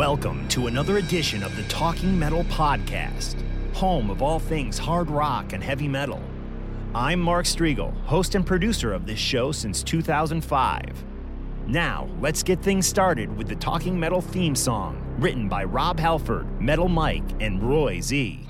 [0.00, 3.34] Welcome to another edition of the Talking Metal Podcast,
[3.74, 6.22] home of all things hard rock and heavy metal.
[6.94, 11.04] I'm Mark Strigl, host and producer of this show since 2005.
[11.66, 16.46] Now, let's get things started with the Talking Metal theme song, written by Rob Halford,
[16.58, 18.46] Metal Mike, and Roy Z.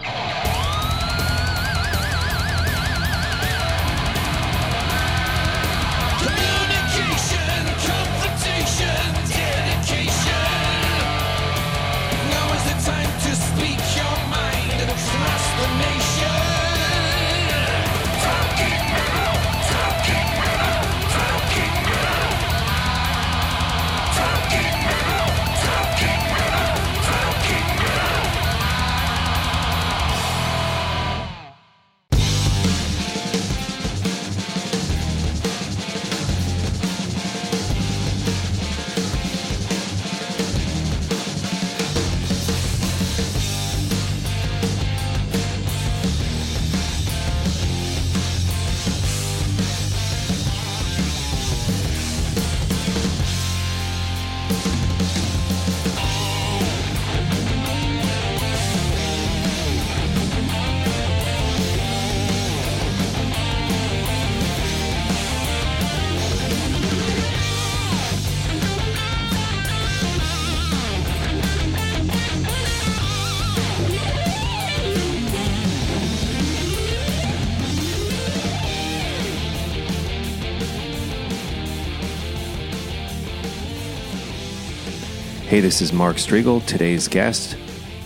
[85.51, 86.65] Hey, this is Mark Strigl.
[86.65, 87.57] Today's guest,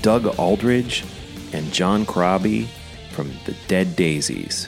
[0.01, 1.05] Doug Aldrich
[1.53, 2.69] and John Corabi
[3.11, 4.67] from the Dead Daisies.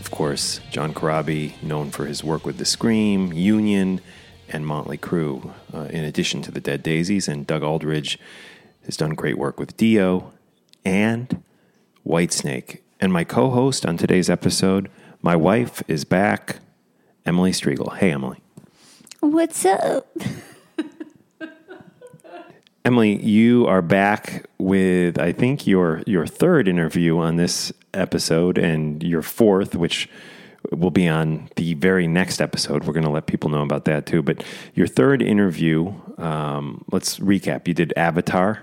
[0.00, 4.00] Of course, John Corabi, known for his work with The Scream, Union,
[4.48, 7.28] and Motley Crue, uh, in addition to the Dead Daisies.
[7.28, 8.18] And Doug Aldrich
[8.86, 10.32] has done great work with Dio
[10.86, 11.42] and
[12.06, 12.78] Whitesnake.
[13.00, 16.60] And my co host on today's episode, my wife, is back,
[17.26, 17.98] Emily Strigl.
[17.98, 18.40] Hey, Emily.
[19.20, 20.08] What's up?
[22.84, 29.00] Emily, you are back with I think your your third interview on this episode and
[29.04, 30.08] your fourth, which
[30.72, 32.82] will be on the very next episode.
[32.82, 34.20] We're going to let people know about that too.
[34.20, 34.42] But
[34.74, 37.68] your third interview, um, let's recap.
[37.68, 38.62] You did Avatar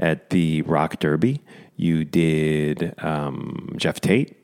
[0.00, 1.40] at the Rock Derby.
[1.76, 4.36] You did um, Geoff Tate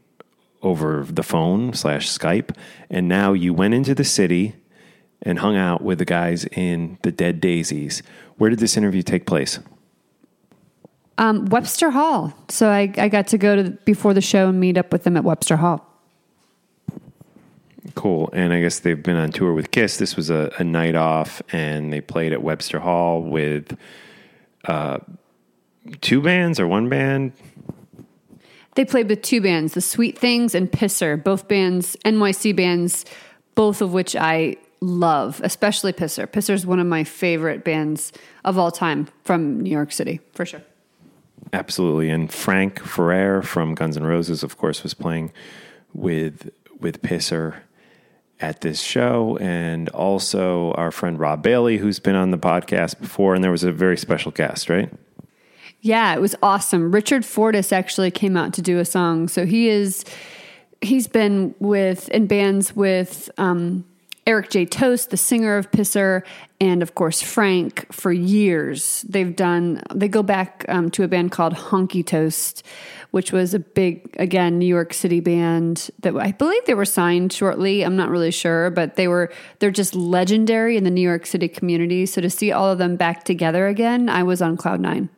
[0.63, 2.57] over the phone slash Skype,
[2.89, 4.55] and now you went into the city
[5.23, 8.03] and hung out with the guys in the Dead Daisies.
[8.39, 9.59] Where did this interview take place?
[11.19, 12.33] Um, Webster Hall.
[12.49, 15.17] So I, I got to go to before the show and meet up with them
[15.17, 15.87] at Webster Hall.
[17.95, 18.31] Cool.
[18.33, 19.99] And I guess they've been on tour with Kiss.
[19.99, 23.77] This was a, a night off, and they played at Webster Hall with
[24.67, 24.99] uh,
[26.01, 27.33] two bands or one band.
[28.77, 33.05] They played with two bands, The Sweet Things and Pisser, both bands, NYC bands,
[33.55, 36.27] both of which I love, especially Pisser.
[36.27, 38.13] Pisser is one of my favorite bands
[38.45, 40.63] of all time from New York City, for sure.
[41.53, 42.11] Absolutely.
[42.11, 45.33] And Frank Ferrer from Guns N' Roses, of course, was playing
[45.93, 47.57] with with Pisser
[48.41, 53.35] at this show, and also our friend Rob Bailey, who's been on the podcast before,
[53.35, 54.91] and there was a very special guest, right?
[55.83, 56.91] Yeah, it was awesome.
[56.91, 59.29] Richard Fortus actually came out to do a song.
[59.29, 60.05] So he is
[60.81, 63.85] he's been with in bands with um,
[64.27, 64.67] Eric J.
[64.67, 66.23] Toast, the singer of Pisser,
[66.61, 69.03] and of course Frank for years.
[69.09, 72.65] They've done they go back um, to a band called Honky Toast,
[73.13, 77.33] which was a big again New York City band that I believe they were signed
[77.33, 77.83] shortly.
[77.83, 81.49] I'm not really sure, but they were they're just legendary in the New York City
[81.49, 82.05] community.
[82.07, 85.09] So to see all of them back together again, I was on cloud nine.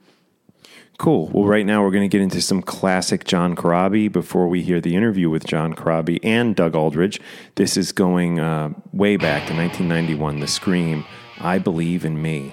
[1.03, 1.31] Cool.
[1.33, 4.81] Well, right now we're going to get into some classic John Corabi before we hear
[4.81, 7.21] the interview with John Corabi and Doug Aldrich.
[7.57, 11.05] This is going uh, way back to 1991, The Scream,
[11.41, 12.53] I Believe in Me.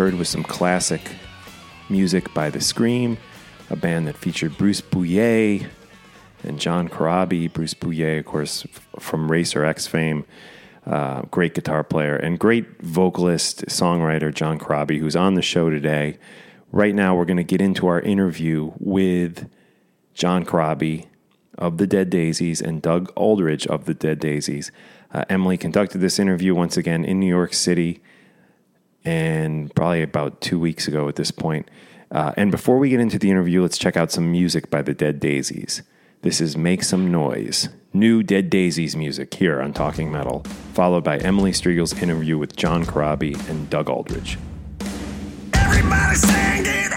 [0.00, 1.02] Heard was some classic
[1.90, 3.18] music by The Scream,
[3.68, 5.66] a band that featured Bruce Bouillet
[6.42, 7.52] and John Corabi.
[7.52, 8.66] Bruce Bouillet, of course,
[8.98, 10.24] from Racer X fame,
[10.86, 16.16] uh, great guitar player, and great vocalist, songwriter John Corabi, who's on the show today.
[16.72, 19.50] Right now, we're going to get into our interview with
[20.14, 21.08] John Corabi
[21.58, 24.72] of the Dead Daisies and Doug Aldrich of the Dead Daisies.
[25.12, 28.00] Uh, Emily conducted this interview once again in New York City
[29.04, 31.68] and probably about two weeks ago at this point.
[32.10, 34.94] Uh, and before we get into the interview, let's check out some music by the
[34.94, 35.82] Dead Daisies.
[36.22, 40.40] This is Make Some Noise, new Dead Daisies music here on Talking Metal,
[40.74, 44.36] followed by Emily Strigl's interview with John Corabi and Doug Aldrich.
[45.54, 46.89] Everybody stand,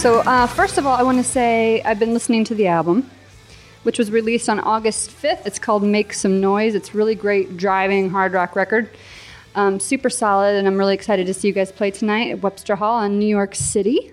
[0.00, 3.10] So, uh, first of all, I want to say I've been listening to the album,
[3.82, 5.44] which was released on August 5th.
[5.44, 6.74] It's called Make Some Noise.
[6.74, 8.88] It's really great driving hard rock record.
[9.54, 12.76] Um, super solid, and I'm really excited to see you guys play tonight at Webster
[12.76, 14.10] Hall in New York City.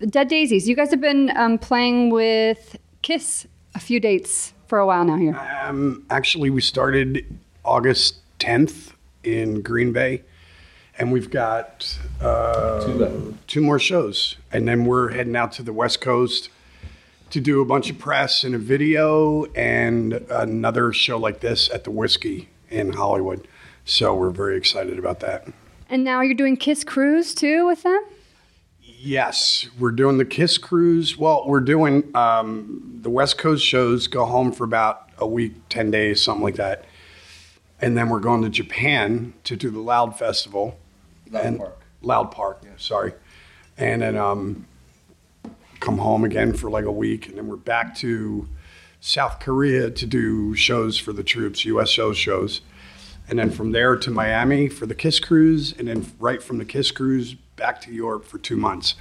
[0.00, 4.80] The Dead Daisies, you guys have been um, playing with Kiss a few dates for
[4.80, 5.34] a while now here.
[5.62, 7.24] Um, actually, we started
[7.64, 8.92] August 10th
[9.24, 10.24] in Green Bay,
[11.02, 12.88] and we've got uh,
[13.48, 16.48] two more shows, and then we're heading out to the West Coast
[17.30, 21.82] to do a bunch of press and a video, and another show like this at
[21.82, 23.48] the Whisky in Hollywood.
[23.84, 25.48] So we're very excited about that.
[25.90, 28.00] And now you're doing Kiss Cruise too with them?
[28.80, 31.18] Yes, we're doing the Kiss Cruise.
[31.18, 35.90] Well, we're doing um, the West Coast shows, go home for about a week, 10
[35.90, 36.84] days, something like that.
[37.80, 40.78] And then we're going to Japan to do the Loud Festival.
[41.32, 41.78] Loud Park.
[42.02, 43.12] Loud Park, sorry.
[43.78, 44.66] And then um,
[45.80, 47.28] come home again for like a week.
[47.28, 48.48] And then we're back to
[49.00, 52.60] South Korea to do shows for the troops, USO shows.
[53.28, 55.72] And then from there to Miami for the Kiss Cruise.
[55.78, 58.94] And then right from the Kiss Cruise back to Europe for two months.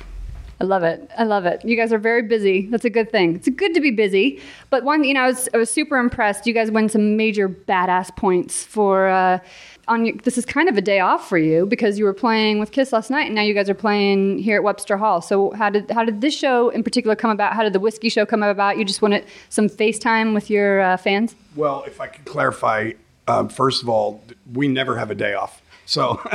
[0.62, 1.10] I love it.
[1.18, 1.66] I love it.
[1.66, 2.68] You guys are very busy.
[2.68, 3.36] That's a good thing.
[3.36, 4.40] It's good to be busy.
[4.70, 6.46] But one, you know, I was, I was super impressed.
[6.46, 9.40] You guys won some major badass points for uh,
[9.88, 10.06] on.
[10.06, 12.72] Your, this is kind of a day off for you because you were playing with
[12.72, 15.22] Kiss last night, and now you guys are playing here at Webster Hall.
[15.22, 17.54] So how did how did this show in particular come about?
[17.54, 18.78] How did the whiskey show come about?
[18.78, 21.36] You just wanted some FaceTime with your uh, fans.
[21.56, 22.94] Well, if I could clarify,
[23.28, 24.24] um, first of all,
[24.54, 25.62] we never have a day off.
[25.86, 26.22] So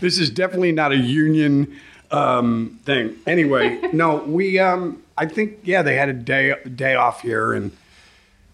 [0.00, 1.76] this is definitely not a union
[2.10, 3.16] um, thing.
[3.26, 7.76] Anyway, no, we, um, I think, yeah, they had a day day off here, and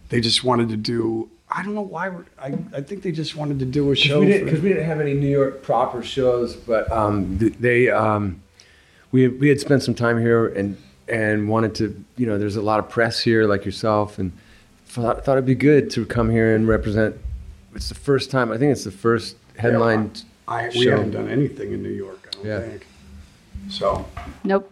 [0.09, 1.29] they just wanted to do.
[1.55, 2.09] I don't know why.
[2.09, 4.21] We're, I I think they just wanted to do a show.
[4.21, 7.91] we didn't for- because we didn't have any New York proper shows, but um, they
[7.91, 8.43] um,
[9.11, 10.77] we we had spent some time here and
[11.09, 14.33] and wanted to, you know, there's a lot of press here like yourself, and
[14.87, 17.17] thought, thought it'd be good to come here and represent.
[17.75, 18.51] It's the first time.
[18.53, 20.13] I think it's the first headline.
[20.49, 22.29] I, we haven't done anything in New York.
[22.33, 22.61] I don't Yeah.
[22.61, 22.87] think.
[23.69, 24.07] So
[24.45, 24.71] Nope.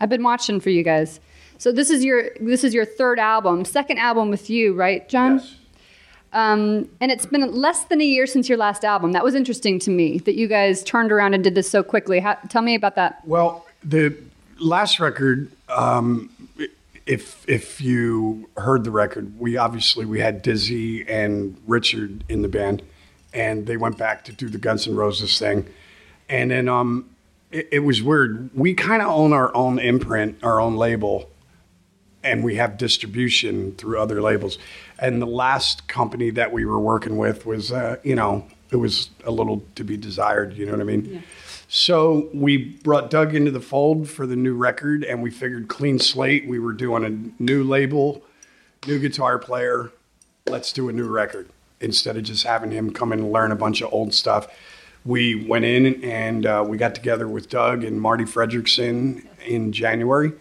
[0.00, 1.20] I've been watching for you guys.
[1.58, 5.38] So this is your this is your third album, second album with you, right, John?
[5.38, 5.56] yes.
[6.32, 9.12] Um, and it's been less than a year since your last album.
[9.12, 12.20] That was interesting to me that you guys turned around and did this so quickly.
[12.20, 13.26] How, tell me about that.
[13.26, 14.14] Well, the
[14.58, 16.30] last record, um,
[17.06, 22.48] if if you heard the record, we obviously we had Dizzy and Richard in the
[22.48, 22.82] band,
[23.32, 25.66] and they went back to do the Guns N' Roses thing,
[26.28, 27.08] and then um,
[27.50, 28.50] it, it was weird.
[28.54, 31.30] We kind of own our own imprint, our own label,
[32.22, 34.58] and we have distribution through other labels.
[34.98, 39.10] And the last company that we were working with was, uh, you know, it was
[39.24, 40.56] a little to be desired.
[40.56, 41.22] You know what I mean?
[41.68, 45.98] So we brought Doug into the fold for the new record, and we figured clean
[45.98, 46.46] slate.
[46.46, 48.22] We were doing a new label,
[48.86, 49.90] new guitar player.
[50.46, 53.56] Let's do a new record instead of just having him come in and learn a
[53.56, 54.48] bunch of old stuff.
[55.04, 60.32] We went in and uh, we got together with Doug and Marti Frederiksen in January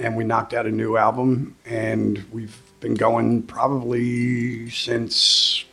[0.00, 5.64] and we knocked out a new album and we've been going probably since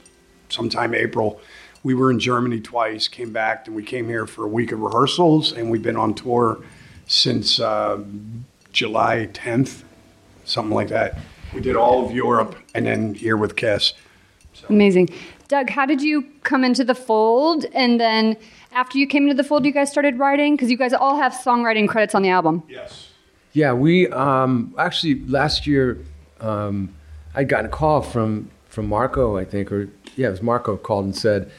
[0.50, 1.39] sometime april
[1.84, 4.79] we were in germany twice came back and we came here for a week of
[4.79, 6.62] rehearsals and we've been on tour
[7.07, 8.00] since uh,
[8.72, 9.84] july 10th
[10.43, 11.17] something like that
[11.53, 13.93] we did all of europe and then here with kiss
[14.69, 15.10] Amazing.
[15.50, 17.65] Doug, how did you come into the fold?
[17.74, 18.36] And then
[18.72, 20.55] after you came into the fold, you guys started writing?
[20.55, 22.63] Because you guys all have songwriting credits on the album.
[22.67, 23.12] yes
[23.57, 25.97] Yeah, we um, actually last year
[26.39, 26.93] um,
[27.33, 31.05] I'd gotten a call from from Marco, I think, or yeah, it was Marco called
[31.05, 31.49] and said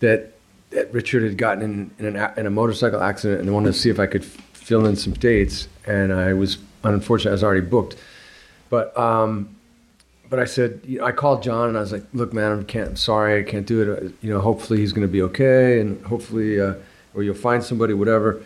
[0.00, 0.32] that
[0.70, 3.78] that Richard had gotten in in, an, a- in a motorcycle accident and wanted to
[3.78, 7.60] see if I could fill in some dates, and I was unfortunately I was already
[7.60, 7.94] booked,
[8.68, 9.54] but um,
[10.28, 12.64] but I said you know, I called John and I was like, look, man, I
[12.64, 13.88] can't, I'm sorry, I can't do it.
[14.02, 16.74] Uh, You know, hopefully he's going to be okay, and hopefully uh,
[17.14, 18.42] or you'll find somebody, whatever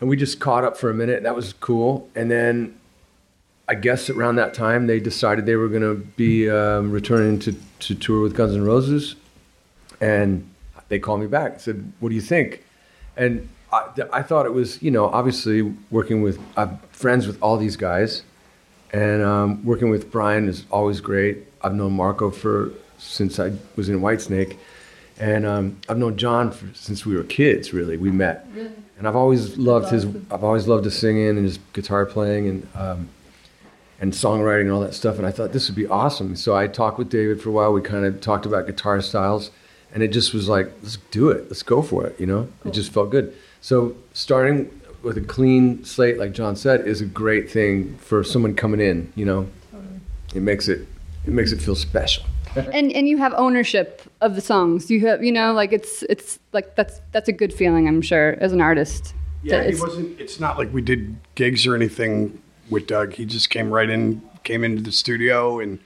[0.00, 1.22] and we just caught up for a minute.
[1.22, 2.08] That was cool.
[2.14, 2.78] And then
[3.68, 7.54] I guess around that time they decided they were going to be um, returning to,
[7.80, 9.16] to tour with Guns N' Roses,
[10.00, 10.48] and
[10.88, 12.64] they called me back and said, "What do you think?"
[13.16, 17.56] And I, I thought it was, you know, obviously working with I'm friends with all
[17.56, 18.22] these guys,
[18.92, 21.46] and um, working with Brian is always great.
[21.62, 24.58] I've known Marco for since I was in Whitesnake,
[25.18, 27.72] and um, I've known John for, since we were kids.
[27.72, 28.46] Really, we met,
[28.98, 30.06] and I've always loved his.
[30.30, 33.08] I've always loved his singing and his guitar playing and um,
[34.00, 35.18] and songwriting and all that stuff.
[35.18, 36.36] And I thought this would be awesome.
[36.36, 37.72] So I talked with David for a while.
[37.72, 39.50] We kind of talked about guitar styles,
[39.92, 41.44] and it just was like, let's do it.
[41.48, 42.18] Let's go for it.
[42.18, 43.34] You know, it just felt good.
[43.60, 48.54] So starting with a clean slate, like John said, is a great thing for someone
[48.54, 49.12] coming in.
[49.14, 49.48] You know,
[50.34, 50.86] it makes it
[51.26, 52.24] it makes it feel special.
[52.56, 54.90] And and you have ownership of the songs.
[54.90, 58.36] You have you know like it's it's like that's that's a good feeling I'm sure
[58.40, 59.14] as an artist.
[59.42, 60.18] Yeah, he wasn't.
[60.20, 63.14] It's not like we did gigs or anything with Doug.
[63.14, 65.78] He just came right in, came into the studio, and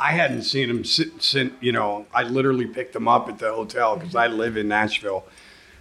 [0.00, 3.96] I hadn't seen him sit you know, I literally picked him up at the hotel
[3.96, 5.24] because I live in Nashville.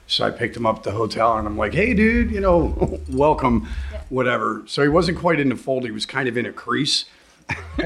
[0.05, 2.99] So I picked him up at the hotel, and I'm like, "Hey, dude, you know,
[3.09, 3.67] welcome,
[4.09, 7.05] whatever." So he wasn't quite in the fold; he was kind of in a crease.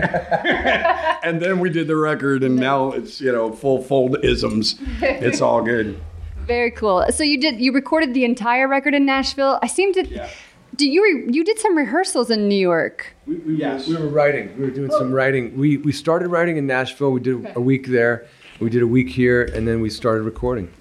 [1.24, 4.76] and then we did the record, and now it's you know full fold isms.
[5.02, 6.00] It's all good.
[6.46, 7.06] Very cool.
[7.12, 9.60] So you did you recorded the entire record in Nashville.
[9.62, 10.06] I seem to.
[10.08, 10.30] Yeah.
[10.76, 13.16] Do you re, you did some rehearsals in New York?
[13.26, 13.88] We, we, Yes.
[13.88, 14.56] we were writing.
[14.60, 15.58] We were doing some writing.
[15.58, 17.12] We we started writing in Nashville.
[17.12, 18.28] We did a week there.
[18.60, 20.72] We did a week here, and then we started recording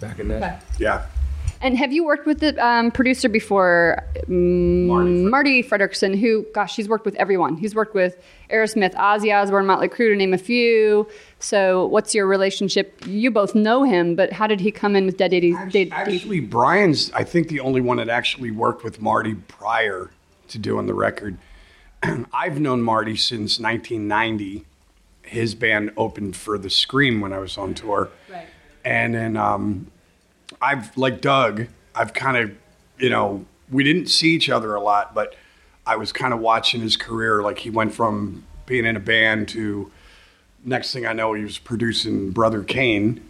[0.00, 0.58] back in Nashville.
[0.78, 1.06] Yeah.
[1.60, 6.18] And have you worked with the um, producer before, um, Marty, Frederiksen?
[6.18, 7.56] Who, gosh, he's worked with everyone.
[7.56, 8.16] He's worked with
[8.50, 11.08] Aerosmith, Ozzy Osbourne, Motley Crue, to name a few.
[11.40, 13.02] So, what's your relationship?
[13.06, 15.56] You both know him, but how did he come in with Dead Daisies?
[15.72, 20.10] Dead- Actually, Brian's, I think, the only one that actually worked with Marty prior
[20.48, 21.38] to doing the record.
[22.32, 24.64] I've known Marty since 1990.
[25.22, 28.08] His band opened for The Scream when I was on tour.
[28.30, 28.46] Right.
[28.84, 29.90] And then um,
[30.60, 32.56] I've, like Doug, I've kind of,
[32.98, 35.34] you know, we didn't see each other a lot, but
[35.86, 37.42] I was kind of watching his career.
[37.42, 39.90] Like he went from being in a band to,
[40.64, 43.28] next thing I know, he was producing Brother Cane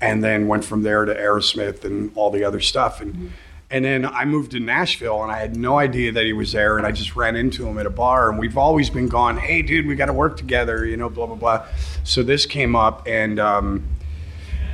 [0.00, 3.00] and then went from there to Aerosmith and all the other stuff.
[3.00, 3.32] And
[3.72, 6.76] and then I moved to Nashville, and I had no idea that he was there.
[6.76, 9.36] And I just ran into him at a bar, and we've always been gone.
[9.36, 11.66] Hey, dude, we got to work together, you know, blah blah blah.
[12.02, 13.84] So this came up, and um,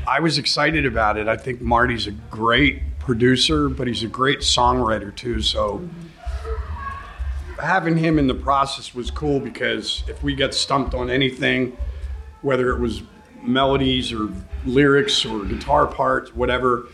[0.09, 1.27] I was excited about it.
[1.27, 5.43] I think Marty's a great producer, but he's a great songwriter too.
[5.43, 5.89] So
[7.61, 11.77] having him in the process was cool because if we get stumped on anything,
[12.43, 13.03] whether it was
[13.43, 14.29] melodies or
[14.65, 16.87] lyrics or guitar parts, whatever,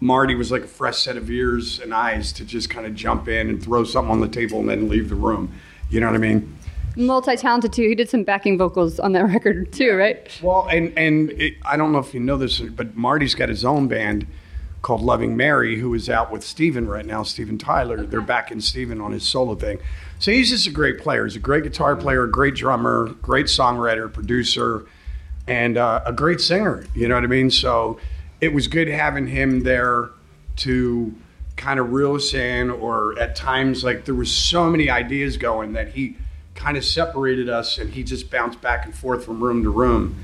[0.00, 3.28] Marty was like a fresh set of ears and eyes to just kind of jump
[3.28, 5.52] in and throw something on the table and then leave the room.
[5.88, 6.56] You know what I mean?
[6.96, 7.88] Multi talented too.
[7.88, 10.28] He did some backing vocals on that record too, right?
[10.42, 13.64] Well, and and it, I don't know if you know this, but Marty's got his
[13.64, 14.26] own band
[14.82, 18.06] called Loving Mary, who is out with Steven right now, Steven Tyler.
[18.06, 19.78] They're backing Steven on his solo thing.
[20.18, 21.24] So he's just a great player.
[21.24, 24.86] He's a great guitar player, a great drummer, great songwriter, producer,
[25.46, 26.84] and uh, a great singer.
[26.94, 27.50] You know what I mean?
[27.50, 27.98] So
[28.40, 30.10] it was good having him there
[30.56, 31.14] to
[31.56, 35.74] kind of reel us in, or at times, like there was so many ideas going
[35.74, 36.16] that he
[36.60, 40.16] kind of separated us and he just bounced back and forth from room to room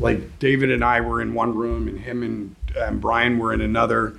[0.00, 3.60] like David and I were in one room, and him and um, Brian were in
[3.60, 4.18] another,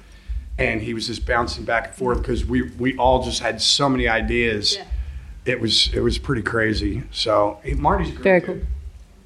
[0.58, 3.88] and he was just bouncing back and forth because we we all just had so
[3.88, 4.78] many ideas.
[5.46, 7.04] It was it was pretty crazy.
[7.12, 8.48] So hey, Marty's a great Very dude.
[8.48, 8.68] cool.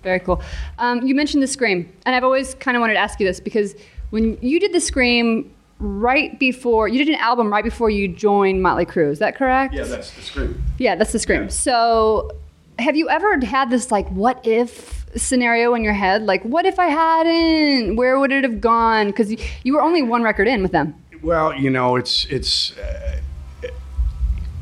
[0.04, 0.42] Very cool.
[0.78, 3.40] Um, you mentioned the Scream, and I've always kind of wanted to ask you this
[3.40, 3.74] because
[4.10, 5.52] when you did the Scream
[5.84, 9.74] right before you did an album right before you joined Motley Crue, is that correct?
[9.74, 10.64] Yeah, that's the scream.
[10.78, 11.44] Yeah, that's the Scream.
[11.44, 11.48] Yeah.
[11.50, 12.32] So,
[12.80, 16.24] have you ever had this like what if scenario in your head?
[16.24, 17.98] Like, what if I hadn't?
[17.98, 19.08] Where would it have gone?
[19.08, 20.96] Because you, you were only one record in with them.
[21.22, 23.20] Well, you know, it's it's uh,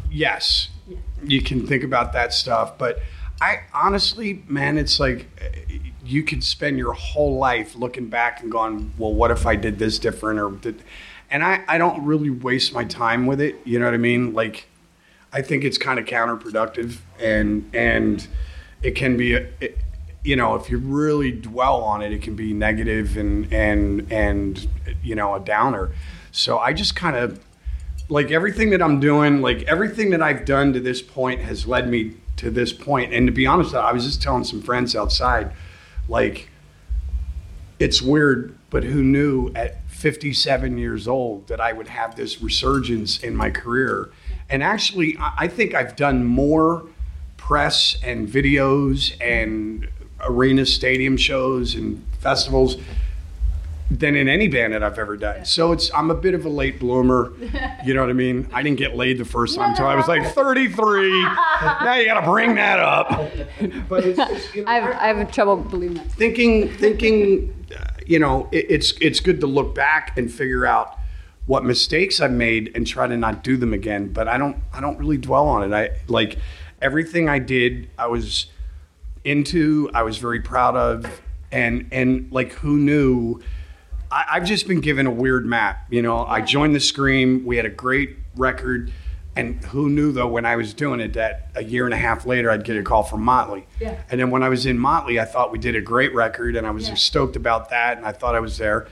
[0.10, 0.70] yes,
[1.24, 3.00] you can think about that stuff, but
[3.40, 8.52] I honestly, man, it's like uh, you could spend your whole life looking back and
[8.52, 10.84] going, well, what if I did this different or did,
[11.32, 13.56] and I I don't really waste my time with it.
[13.64, 14.34] You know what I mean?
[14.34, 14.68] Like,
[15.34, 18.28] I think it's kind of counterproductive, and and
[18.84, 19.34] it can be.
[19.34, 19.78] It,
[20.24, 24.68] you know, if you really dwell on it, it can be negative and and and
[25.02, 25.90] you know a downer.
[26.32, 27.44] So I just kind of
[28.08, 31.90] like everything that I'm doing, like everything that I've done to this point has led
[31.90, 33.14] me to this point.
[33.14, 35.54] And to be honest, I was just telling some friends outside,
[36.08, 36.50] like
[37.80, 43.20] it's weird, but who knew at 57 years old that I would have this resurgence
[43.20, 44.10] in my career?
[44.50, 46.86] And actually, I I think I've done more
[47.38, 49.88] press and videos and
[50.22, 52.78] arena stadium shows and festivals
[53.92, 55.44] than in any band that I've ever done.
[55.44, 57.34] So it's I'm a bit of a late bloomer.
[57.84, 58.48] You know what I mean?
[58.54, 61.10] I didn't get laid the first time until I was like 33.
[61.24, 63.10] now you got to bring that up.
[63.90, 66.12] But it's, it's you know, I have, I have trouble believing that.
[66.12, 70.98] thinking thinking uh, you know it, it's it's good to look back and figure out
[71.46, 74.82] what mistakes I've made and try to not do them again but I don't I
[74.82, 75.74] don't really dwell on it.
[75.74, 76.38] I like
[76.82, 78.48] everything I did I was
[79.24, 81.22] into I was very proud of
[81.52, 83.42] and and like who knew?
[84.12, 86.26] I, I've just been given a weird map you know?
[86.26, 87.46] I joined the Scream.
[87.46, 88.92] We had a great record
[89.36, 92.26] and who knew though when I was doing it that a year and a half
[92.26, 94.02] later I'd get a call from Motley Yeah.
[94.10, 96.68] and then when I was in Motley, I thought we did a great record, and
[96.68, 98.88] I was stoked about that, and I thought I was there.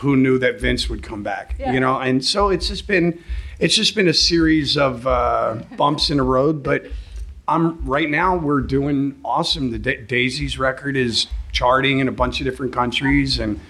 [0.00, 1.54] Who knew that Vince would come back?
[1.58, 1.72] Yeah.
[1.72, 3.22] You know, and so it's just been,
[3.60, 6.62] it's just been a series of uh, bumps in the road.
[6.64, 6.86] But
[7.48, 9.70] I'm right now we're doing awesome.
[9.70, 13.60] The da- Daisy's record is charting in a bunch of different countries, and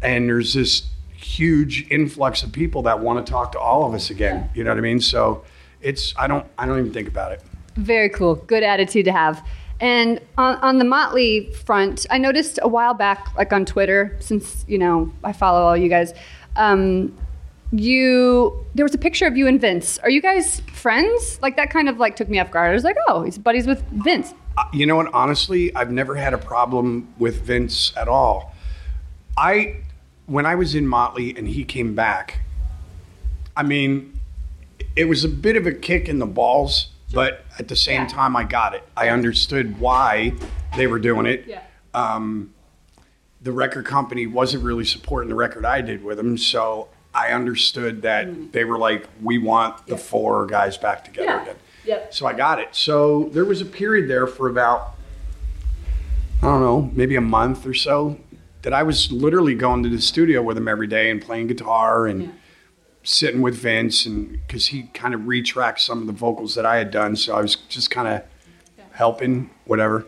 [0.00, 0.86] and there's this
[1.20, 4.50] huge influx of people that want to talk to all of us again.
[4.54, 5.00] You know what I mean?
[5.00, 5.44] So
[5.80, 7.42] it's I don't I don't even think about it.
[7.76, 8.34] Very cool.
[8.34, 9.46] Good attitude to have.
[9.80, 14.64] And on, on the Motley front, I noticed a while back, like on Twitter, since
[14.68, 16.12] you know I follow all you guys.
[16.56, 17.16] Um,
[17.72, 19.98] you there was a picture of you and Vince.
[19.98, 21.38] Are you guys friends?
[21.40, 22.70] Like that kind of like took me off guard.
[22.70, 24.34] I was like, oh, he's buddies with Vince.
[24.58, 25.12] Uh, you know what?
[25.14, 28.54] Honestly, I've never had a problem with Vince at all.
[29.36, 29.76] I,
[30.30, 32.38] when I was in Motley and he came back,
[33.56, 34.12] I mean,
[34.94, 38.06] it was a bit of a kick in the balls, but at the same Yeah.
[38.06, 38.84] time, I got it.
[38.96, 40.34] I understood why
[40.76, 41.46] they were doing it.
[41.48, 41.62] Yeah.
[41.94, 42.50] Um,
[43.42, 48.02] the record company wasn't really supporting the record I did with them, so I understood
[48.02, 51.34] that they were like, "We want the four guys back together Mm.
[51.34, 51.42] Yeah.
[51.42, 52.14] again." Yep.
[52.14, 52.68] So I got it.
[52.70, 54.94] So there was a period there for about,
[56.40, 58.16] I don't know, maybe a month or so
[58.62, 62.06] that I was literally going to the studio with him every day and playing guitar
[62.06, 62.32] and
[63.02, 66.76] sitting with Vince and because he kind of retracked some of the vocals that I
[66.76, 67.16] had done.
[67.16, 68.22] So I was just kind of
[68.92, 70.06] helping, whatever.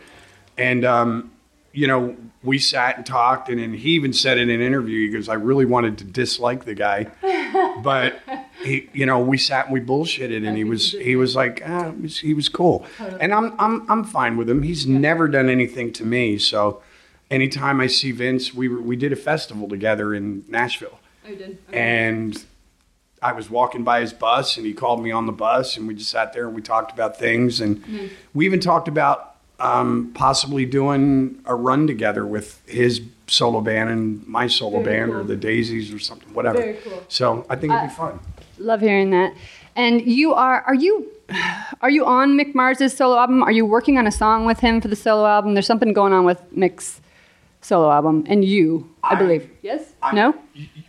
[0.58, 1.32] And, um,
[1.72, 5.12] you know, we sat and talked, and then he even said in an interview, he
[5.12, 7.10] goes, I really wanted to dislike the guy.
[7.82, 8.20] but
[8.62, 11.92] he, you know, we sat and we bullshitted, and he was he was like, ah,
[12.06, 12.84] he was cool,
[13.20, 14.62] and I'm I'm I'm fine with him.
[14.62, 16.82] He's never done anything to me, so
[17.33, 21.59] anytime I see Vince, we were, we did a festival together in Nashville, I did.
[21.73, 22.45] and
[23.23, 25.95] I was walking by his bus and he called me on the bus and we
[25.95, 30.66] just sat there and we talked about things and we even talked about um, possibly
[30.66, 35.95] doing a run together with his solo band and my solo band or the Daisies
[35.95, 36.59] or something, whatever.
[36.59, 37.05] Very cool.
[37.09, 38.18] So I think it'd be fun.
[38.59, 39.35] Love hearing that.
[39.77, 41.09] And you are are you
[41.81, 43.42] are you on Mick Mars's solo album?
[43.45, 45.55] Are you working on a song with him for the solo album?
[45.55, 47.01] There's something going on with Mick's
[47.62, 49.51] solo album and you, I, I- believe.
[49.62, 49.94] Yes?
[50.03, 50.35] I- no?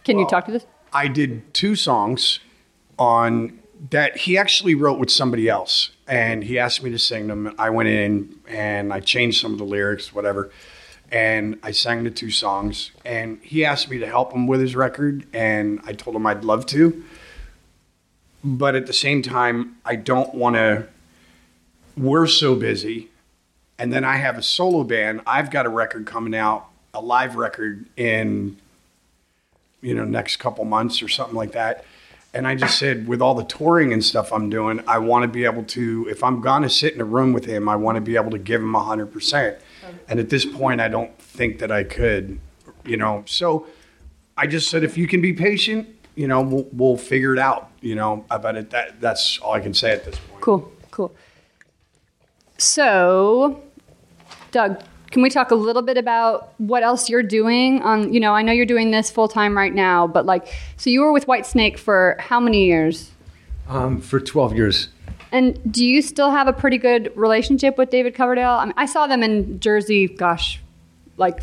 [0.03, 0.65] Can you talk to this?
[0.91, 2.39] I did two songs
[2.99, 3.59] on
[3.89, 7.53] that he actually wrote with somebody else, and he asked me to sing them.
[7.57, 10.51] I went in and I changed some of the lyrics, whatever,
[11.11, 12.91] and I sang the two songs.
[13.03, 16.43] And he asked me to help him with his record, and I told him I'd
[16.45, 17.03] love to.
[18.43, 20.87] But at the same time, I don't want to.
[21.97, 23.09] We're so busy,
[23.79, 25.21] and then I have a solo band.
[25.25, 28.57] I've got a record coming out, a live record in
[29.83, 31.85] you know, next couple months or something like that.
[32.33, 35.27] And I just said, with all the touring and stuff I'm doing, I want to
[35.27, 38.01] be able to, if I'm to sit in a room with him, I want to
[38.01, 39.59] be able to give him 100%.
[40.07, 42.39] And at this point, I don't think that I could,
[42.85, 43.23] you know.
[43.27, 43.67] So
[44.35, 47.69] I just said, if you can be patient, you know, we'll, we'll figure it out,
[47.81, 48.71] you know, about it.
[48.71, 50.41] That, that's all I can say at this point.
[50.41, 51.13] Cool, cool.
[52.63, 53.61] So,
[54.51, 58.33] Doug, can we talk a little bit about what else you're doing on, you know,
[58.33, 60.47] I know you're doing this full time right now, but like,
[60.77, 63.11] so you were with Whitesnake for how many years?
[63.67, 64.87] Um, for 12 years.
[65.33, 68.51] And do you still have a pretty good relationship with David Coverdale?
[68.51, 70.61] I mean, I saw them in Jersey, gosh,
[71.17, 71.41] like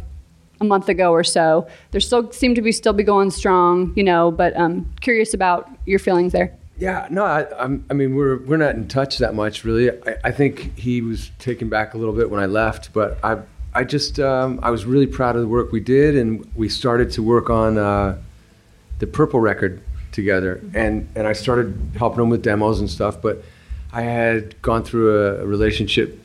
[0.58, 1.68] a month ago or so.
[1.90, 4.30] They still seem to be still be going strong, you know.
[4.30, 6.56] But um, curious about your feelings there.
[6.80, 9.90] Yeah, no, I, I'm, I mean, we're we're not in touch that much, really.
[9.90, 13.42] I, I think he was taken back a little bit when I left, but I
[13.74, 17.10] I just um, I was really proud of the work we did, and we started
[17.12, 18.16] to work on uh,
[18.98, 23.20] the Purple record together, and and I started helping him with demos and stuff.
[23.20, 23.44] But
[23.92, 26.18] I had gone through a, a relationship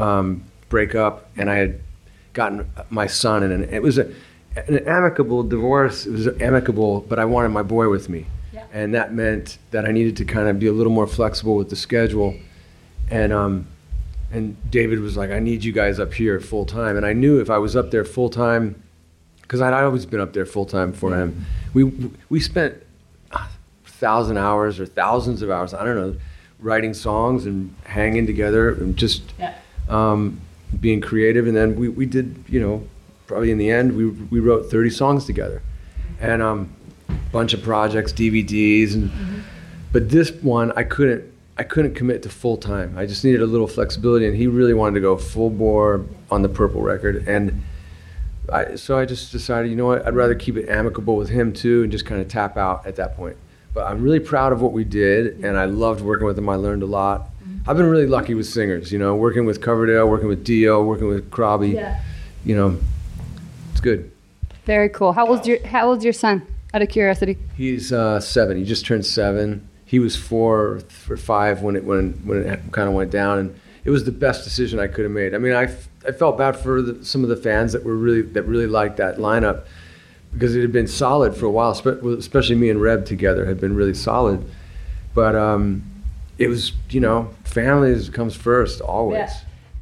[0.00, 1.80] um, breakup, and I had
[2.32, 4.12] gotten my son, and it was a,
[4.56, 6.06] an amicable divorce.
[6.06, 8.26] It was amicable, but I wanted my boy with me,
[8.72, 11.70] and that meant that I needed to kind of be a little more flexible with
[11.70, 12.34] the schedule,
[13.10, 13.66] and um,
[14.32, 17.40] and David was like, "I need you guys up here full time," and I knew
[17.40, 18.82] if I was up there full time,
[19.42, 21.44] because I'd always been up there full time for him.
[21.74, 21.84] We
[22.28, 22.82] we spent
[23.30, 23.46] a
[23.84, 26.16] thousand hours or thousands of hours, I don't know,
[26.58, 29.22] writing songs and hanging together and just
[29.88, 30.40] um,
[30.80, 31.46] being creative.
[31.46, 32.86] And then we, we did, you know,
[33.26, 35.62] probably in the end, we, we wrote 30 songs together.
[36.20, 36.74] And um,
[37.32, 38.94] bunch of projects, DVDs.
[38.94, 39.10] And,
[39.92, 41.24] But this one, I couldn't,
[41.58, 42.96] I couldn't commit to full time.
[42.96, 44.26] I just needed a little flexibility.
[44.26, 47.28] And he really wanted to go full bore on the Purple record.
[47.28, 47.62] And
[48.50, 51.52] I, so I just decided, you know what, I'd rather keep it amicable with him
[51.52, 53.36] too and just kind of tap out at that point.
[53.74, 56.48] But I'm really proud of what we did, and I loved working with him.
[56.48, 57.30] I learned a lot.
[57.42, 57.70] Mm-hmm.
[57.70, 61.08] I've been really lucky with singers, you know, working with Coverdale, working with Dio, working
[61.08, 61.80] with Crosby.
[62.44, 62.78] You know,
[63.70, 64.10] it's good.
[64.66, 65.12] Very cool.
[65.12, 66.46] How old's your How old's your son?
[66.74, 67.38] Out of curiosity.
[67.56, 68.56] He's uh, seven.
[68.56, 69.68] He just turned seven.
[69.84, 70.80] He was four
[71.10, 74.12] or five when it when when it kind of went down, and it was the
[74.12, 75.34] best decision I could have made.
[75.34, 77.96] I mean, I, f- I felt bad for the, some of the fans that were
[77.96, 79.64] really that really liked that lineup
[80.32, 81.74] because it had been solid for a while.
[81.74, 84.44] spe- Especially me and Reb together had been really solid,
[85.14, 85.82] but um,
[86.38, 89.30] it was you know family comes first always.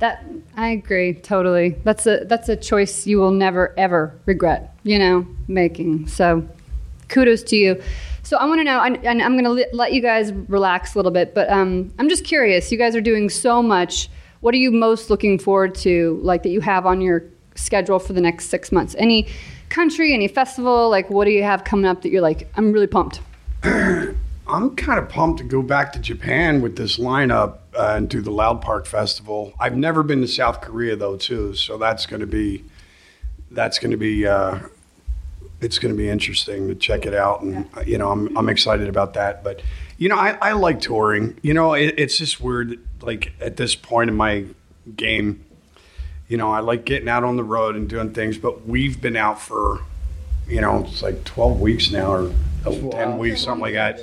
[0.01, 0.25] That
[0.57, 1.77] I agree totally.
[1.85, 4.75] That's a that's a choice you will never ever regret.
[4.83, 6.09] You know, making.
[6.09, 6.49] So,
[7.11, 7.83] kudos to you.
[8.23, 11.11] So I want to know, and I'm going to let you guys relax a little
[11.11, 12.71] bit, but um, I'm just curious.
[12.71, 14.09] You guys are doing so much.
[14.41, 17.25] What are you most looking forward to, like that you have on your
[17.57, 18.95] schedule for the next six months?
[18.99, 19.27] Any
[19.69, 20.89] country, any festival?
[20.89, 23.21] Like, what do you have coming up that you're like, I'm really pumped.
[23.63, 28.21] I'm kind of pumped to go back to Japan with this lineup uh, and do
[28.21, 29.55] the Loud Park Festival.
[29.61, 32.65] I've never been to South Korea though, too, so that's going to be
[33.53, 34.61] that's going to be uh,
[35.61, 38.49] it's going to be interesting to check it out, and uh, you know I'm I'm
[38.49, 39.45] excited about that.
[39.45, 39.63] But
[39.99, 41.39] you know I, I like touring.
[41.43, 42.79] You know it, it's just weird.
[43.03, 44.47] Like at this point in my
[44.97, 45.45] game,
[46.29, 48.39] you know I like getting out on the road and doing things.
[48.39, 49.81] But we've been out for
[50.47, 52.33] you know it's like 12 weeks now or
[52.65, 54.01] 10 weeks, something like that.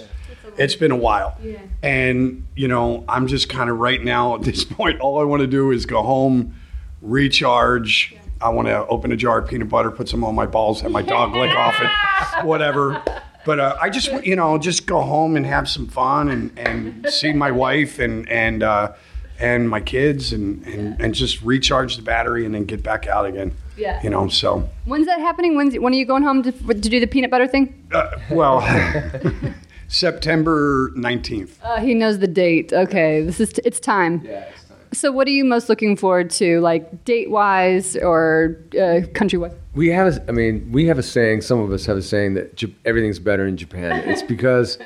[0.57, 1.37] It's been a while.
[1.43, 1.59] Yeah.
[1.83, 5.41] And, you know, I'm just kind of right now at this point, all I want
[5.41, 6.55] to do is go home,
[7.01, 8.15] recharge.
[8.41, 10.91] I want to open a jar of peanut butter, put some on my balls, have
[10.91, 13.01] my dog lick off it, whatever.
[13.45, 17.07] But uh, I just, you know, just go home and have some fun and, and
[17.09, 18.93] see my wife and, and, uh,
[19.39, 23.25] and my kids and, and, and just recharge the battery and then get back out
[23.25, 23.53] again.
[23.77, 24.01] Yeah.
[24.03, 24.69] You know, so.
[24.85, 25.55] When's that happening?
[25.55, 27.87] When's when are you going home to, to do the peanut butter thing?
[27.91, 28.61] Uh, well,
[29.87, 31.51] September 19th.
[31.63, 32.73] Uh, he knows the date.
[32.73, 34.23] Okay, this is it's time.
[34.25, 34.49] Yeah.
[34.97, 39.53] So, what are you most looking forward to, like date wise or uh, country wise?
[39.75, 41.41] We have, a, I mean, we have a saying.
[41.41, 44.03] Some of us have a saying that Jap- everything's better in Japan.
[44.09, 44.79] It's because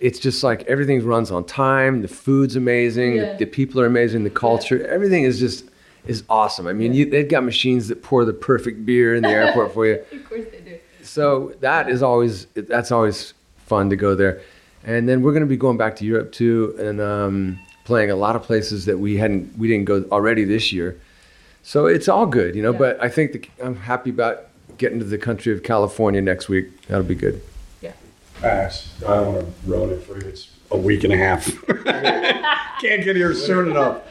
[0.00, 2.02] it's just like everything runs on time.
[2.02, 3.16] The food's amazing.
[3.16, 3.32] Yeah.
[3.32, 4.24] The, the people are amazing.
[4.24, 5.64] The culture, everything is just
[6.06, 6.66] is awesome.
[6.66, 9.86] I mean, you, they've got machines that pour the perfect beer in the airport for
[9.86, 10.04] you.
[10.12, 10.78] Of course they do.
[11.02, 14.42] So that is always that's always fun to go there.
[14.84, 17.58] And then we're going to be going back to Europe too, and um,
[17.88, 21.00] playing a lot of places that we hadn't we didn't go already this year.
[21.62, 22.72] So it's all good, you know.
[22.72, 22.78] Yeah.
[22.78, 24.44] But I think the, I'm happy about
[24.76, 26.86] getting to the country of California next week.
[26.86, 27.40] That'll be good.
[27.80, 27.94] Yeah.
[28.42, 28.92] Pass.
[29.02, 30.28] I don't want to ruin it for you.
[30.28, 31.46] It's a week and a half.
[32.82, 34.02] Can't get here soon enough.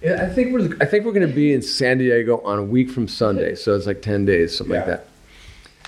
[0.00, 2.64] Yeah, I think we're I think we're going to be in San Diego on a
[2.64, 5.08] week from Sunday, so it's like ten days, something like that.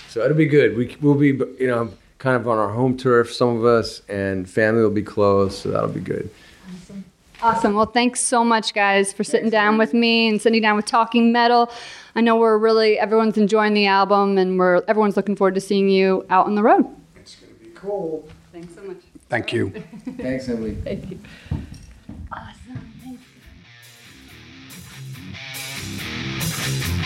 [0.09, 0.75] So it'll be good.
[0.75, 4.49] We we'll be you know kind of on our home turf, some of us, and
[4.49, 6.29] family will be close, so that'll be good.
[7.41, 7.73] Awesome.
[7.73, 11.31] Well, thanks so much, guys, for sitting down with me and sitting down with Talking
[11.31, 11.71] Metal.
[12.15, 15.87] I know we're really everyone's enjoying the album, and we're everyone's looking forward to seeing
[15.87, 16.85] you out on the road.
[17.15, 18.27] It's going to be cool.
[18.51, 18.97] Thanks so much.
[19.29, 19.69] Thank you.
[20.17, 20.75] Thanks, Emily.
[20.83, 21.19] Thank you.
[22.31, 22.93] Awesome.
[23.03, 23.19] Thank
[26.67, 26.98] You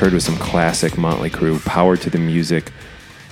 [0.00, 2.72] heard was some classic Motley Crue, Power to the Music,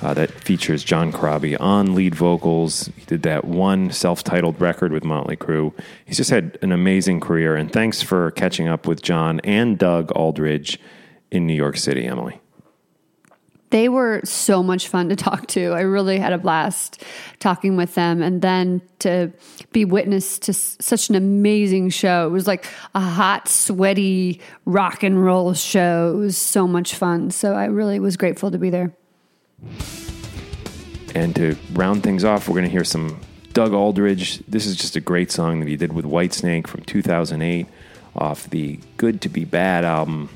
[0.03, 2.91] uh, that features John Corabi on lead vocals.
[2.95, 5.73] He did that one self titled record with Motley Crue.
[6.05, 10.13] He's just had an amazing career, and thanks for catching up with John and Doug
[10.13, 10.79] Aldrich
[11.31, 12.39] in New York City, Emily.
[13.71, 15.73] They were so much fun to talk to.
[15.73, 17.03] I really had a blast
[17.39, 18.23] talking with them.
[18.23, 19.33] And then to
[19.73, 22.27] be witness to s- such an amazing show.
[22.27, 26.13] It was like a hot, sweaty rock and roll show.
[26.15, 27.31] It was so much fun.
[27.31, 28.93] So I really was grateful to be there.
[31.15, 33.21] And to round things off, we're going to hear some
[33.53, 34.41] Doug Aldrich.
[34.47, 37.67] This is just a great song that he did with Whitesnake from 2008
[38.15, 40.29] off the Good to Be Bad album.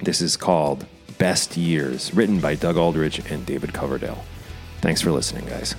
[0.00, 0.86] This is called
[1.20, 4.24] Best Years, written by Doug Aldrich and David Coverdale.
[4.80, 5.74] Thanks for listening, guys.